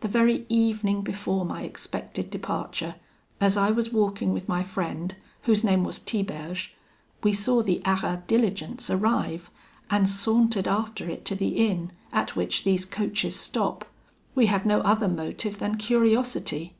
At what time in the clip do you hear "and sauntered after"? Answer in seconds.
9.90-11.08